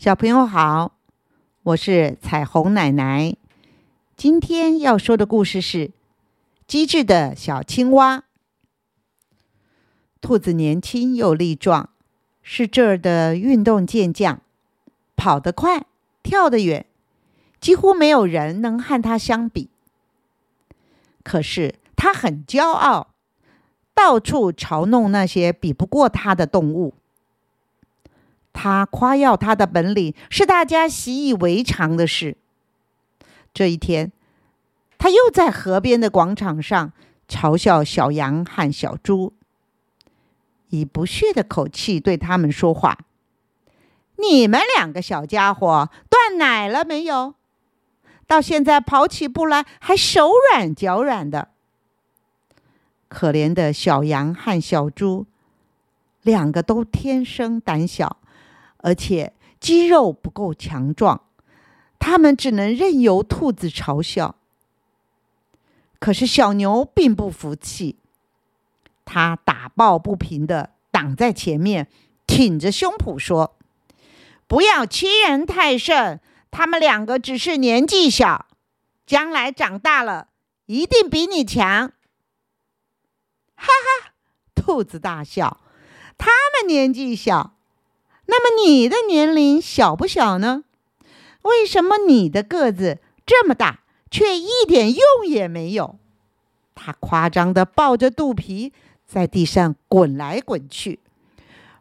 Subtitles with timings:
[0.00, 0.92] 小朋友好，
[1.62, 3.36] 我是彩虹奶奶。
[4.16, 5.88] 今天要说的故事是
[6.66, 8.16] 《机智的小青蛙》。
[10.22, 11.90] 兔子年轻又力壮，
[12.40, 14.40] 是这儿的运动健将，
[15.16, 15.84] 跑得快，
[16.22, 16.86] 跳得远，
[17.60, 19.68] 几乎没有人能和它相比。
[21.22, 23.08] 可是它很骄傲，
[23.92, 26.94] 到处嘲弄那些比不过它的动物。
[28.52, 32.36] 他夸耀他的本领是大家习以为常的事。
[33.54, 34.12] 这一天，
[34.98, 36.92] 他又在河边的广场上
[37.28, 39.32] 嘲笑小羊和小猪，
[40.68, 42.98] 以不屑的口气对他们说话
[44.18, 47.34] ：“你们两个小家伙断奶了没有？
[48.26, 51.48] 到现在跑起步来还手软脚软的。
[53.08, 55.26] 可怜的小羊和小猪，
[56.22, 58.18] 两个都天生胆小。”
[58.82, 61.22] 而且肌肉不够强壮，
[61.98, 64.36] 他们只能任由兔子嘲笑。
[65.98, 67.96] 可是小牛并不服气，
[69.04, 71.88] 他打抱不平的挡在前面，
[72.26, 73.54] 挺着胸脯说
[74.48, 76.20] ：“不要欺人太甚！
[76.50, 78.46] 他们两个只是年纪小，
[79.04, 80.28] 将来长大了
[80.66, 81.92] 一定比你强。”
[83.54, 84.12] 哈哈，
[84.54, 85.60] 兔子大笑
[86.16, 87.56] ：“他们年纪小。”
[88.30, 90.62] 那么你的年龄小不小呢？
[91.42, 95.98] 为什么你的个子这么大，却一点用也没有？
[96.76, 98.72] 他夸张的抱着肚皮
[99.04, 101.00] 在地上滚来滚去，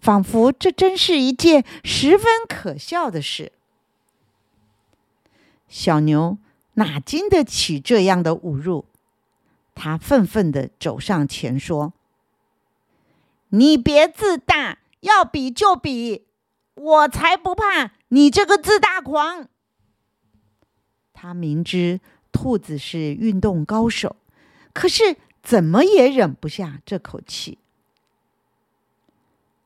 [0.00, 3.52] 仿佛这真是一件十分可笑的事。
[5.68, 6.38] 小牛
[6.74, 8.84] 哪经得起这样的侮辱？
[9.76, 11.92] 他愤愤的走上前说
[13.50, 16.24] ：“你别自大，要比就比。”
[16.74, 19.48] 我才不怕你这个自大狂！
[21.12, 22.00] 他明知
[22.32, 24.16] 兔子是运动高手，
[24.72, 27.58] 可是怎么也忍不下这口气。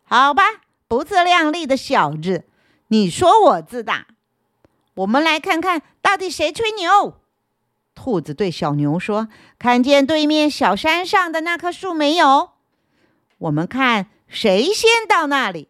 [0.04, 0.42] 好吧，
[0.88, 2.44] 不自量力的小子，
[2.88, 4.09] 你说我自大？
[4.94, 7.20] 我们来看看到底谁吹牛。
[7.94, 9.28] 兔子对小牛说
[9.59, 12.50] ：“看见对面小山上的那棵树没有？
[13.38, 15.69] 我们看谁先到那里。”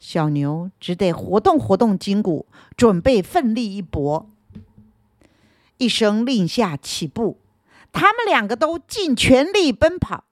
[0.00, 4.26] 小牛只得活动活动筋骨，准备奋力一搏。
[5.76, 7.38] 一声令下，起步。
[7.92, 10.24] 他们两个都尽全力奔跑。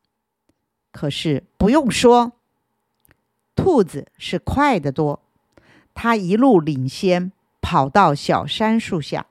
[0.90, 2.32] 可是不用说，
[3.54, 5.20] 兔子是快得多。
[5.92, 9.26] 它一路领先，跑到小杉树下。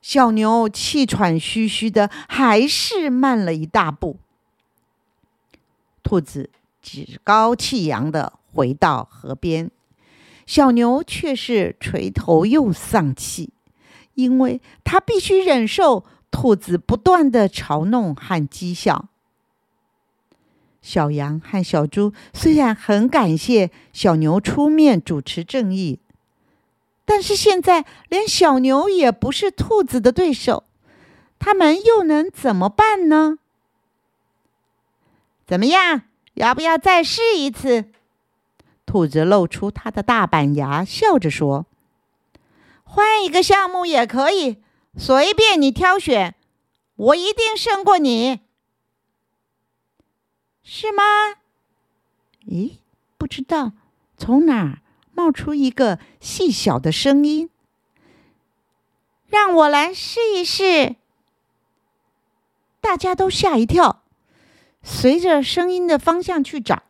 [0.00, 4.16] 小牛气喘吁吁的，还是慢了一大步。
[6.02, 6.48] 兔子
[6.80, 8.37] 趾高气扬的。
[8.58, 9.70] 回到河边，
[10.44, 13.52] 小牛却是垂头又丧气，
[14.14, 19.06] 因为他必须忍受兔子不断的嘲弄和讥笑。
[20.82, 26.00] 小羊和小猪虽然很感谢小牛出面主持正义，
[27.04, 30.64] 但是现在连小牛也不是兔子的对手，
[31.38, 33.38] 他们又能怎么办呢？
[35.46, 36.02] 怎么样？
[36.34, 37.92] 要不要再试一次？
[38.88, 41.66] 兔子露出它的大板牙，笑着说
[42.84, 44.62] ：“换一个项目也可以，
[44.96, 46.34] 随便你挑选，
[46.96, 48.40] 我一定胜过你，
[50.62, 51.02] 是吗？”
[52.48, 52.78] 咦，
[53.18, 53.72] 不知道
[54.16, 54.78] 从哪儿
[55.12, 57.50] 冒出一个细小的声音，
[59.26, 60.96] 让我来试一试。
[62.80, 64.02] 大家都吓一跳，
[64.82, 66.84] 随着声音的方向去找。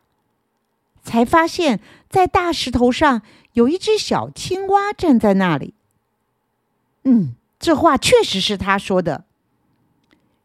[1.09, 5.73] 才发现，在大石头上有一只小青蛙站在那里。
[7.01, 9.25] 嗯，这话确实是他说的，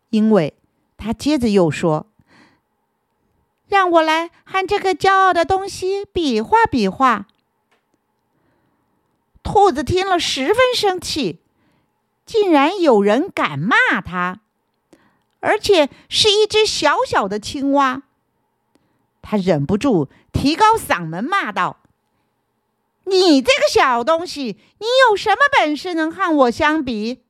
[0.09, 0.55] 因为
[0.97, 2.07] 他接着又说
[3.69, 7.27] ：“让我来和这个骄傲的东西比划比划。”
[9.45, 11.41] 兔子听了十分生气，
[12.25, 14.41] 竟然有人敢骂他，
[15.41, 18.05] 而且是一只小小的青蛙。
[19.27, 21.79] 他忍不住提高嗓门骂道
[23.05, 27.23] ：“你这个小东西，你有什么本事能和我相比？”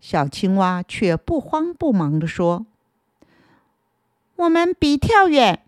[0.00, 2.66] 小青蛙却不慌不忙地说
[4.34, 5.64] ：“我们比跳远，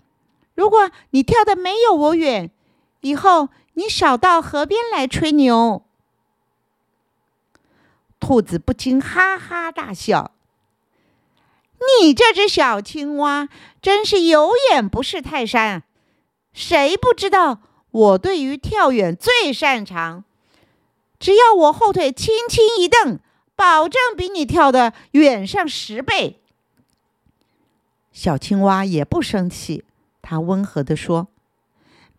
[0.57, 2.51] 如果你跳的没有我远，
[3.03, 5.85] 以后你少到河边来吹牛。”
[8.19, 10.33] 兔子不禁哈哈大笑。
[12.01, 13.49] 你这只小青蛙
[13.83, 15.83] 真是有眼不识泰山！
[16.53, 17.61] 谁不知道
[17.91, 20.25] 我对于跳远最擅长，
[21.19, 23.19] 只要我后腿轻轻一蹬，
[23.57, 26.41] 保证比你跳的远上十倍。”
[28.13, 29.85] 小青蛙也不生气，
[30.23, 31.29] 它温和地说：“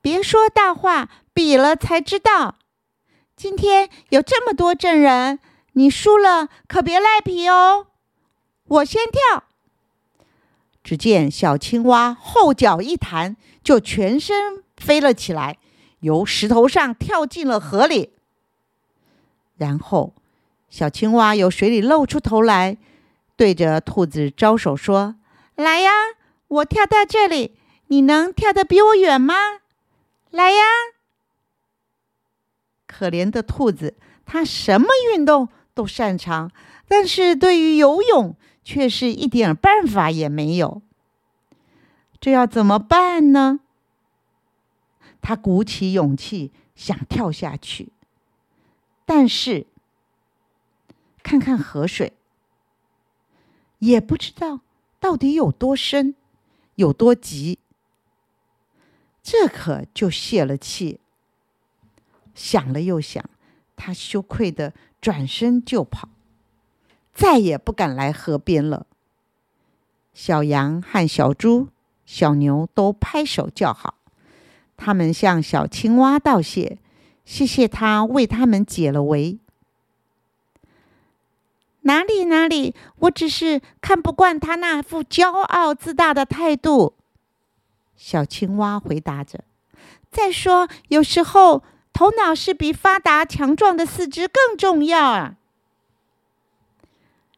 [0.01, 2.55] 别说大话，比了才知道。
[3.35, 5.39] 今天有这么多证人，
[5.73, 7.87] 你输了可别赖皮哦。
[8.65, 9.43] 我先跳。”
[10.83, 15.57] 只见小青蛙后脚一弹，就全身飞了起来，
[15.99, 18.13] 由石头上跳进了河里。
[19.57, 20.13] 然后，
[20.69, 22.77] 小青蛙由水里露出头来，
[23.35, 25.15] 对着兔子招手说。
[25.55, 25.91] 来呀，
[26.47, 29.35] 我跳到这里，你能跳得比我远吗？
[30.31, 30.63] 来呀！
[32.87, 33.95] 可怜的兔子，
[34.25, 35.49] 它什么运动
[35.79, 36.51] 都擅长，
[36.89, 38.35] 但是对于游泳
[38.65, 40.81] 却是一点办法也没有。
[42.19, 43.61] 这要怎么办呢？
[45.21, 47.93] 他鼓起勇气想跳下去，
[49.05, 49.67] 但是
[51.23, 52.11] 看看河水，
[53.77, 54.59] 也不知道。
[54.99, 56.13] 到底有多深，
[56.75, 57.57] 有多急？
[59.23, 60.99] 这可就泄了气。
[62.35, 63.23] 想了又想，
[63.77, 66.09] 他羞愧的转身就跑，
[67.13, 68.85] 再也不敢来河边了。
[70.13, 71.69] 小羊和小猪、
[72.05, 73.95] 小牛都拍手叫好，
[74.75, 76.77] 他们向小青蛙道谢，
[77.23, 79.39] 谢谢他为他们解了围。
[81.81, 86.93] 哪里哪里，我只是看不惯他那副骄傲自大的态度。
[87.95, 89.43] 小青蛙回答着。
[90.11, 91.63] 再说，有时候
[91.99, 95.35] 头脑是比发达强壮的四肢更重要啊。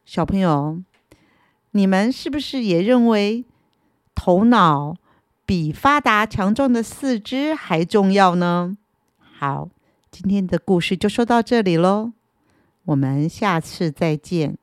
[0.04, 0.80] 小朋友，
[1.72, 3.44] 你们是不是也认为
[4.14, 4.94] 头脑
[5.44, 8.78] 比发达强壮的四肢还重要呢？
[9.36, 9.68] 好，
[10.12, 12.12] 今天的故事就说到这里喽。
[12.84, 14.56] 我们下次再见。